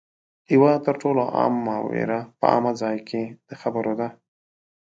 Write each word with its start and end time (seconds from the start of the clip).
یوه 0.53 0.71
تر 0.85 0.95
ټولو 1.01 1.21
عامه 1.35 1.75
وېره 1.89 2.19
په 2.39 2.45
عامه 2.51 2.71
ځای 2.81 2.97
کې 3.09 3.23
د 3.47 3.49
خبرو 3.61 3.93
ده 3.99 4.07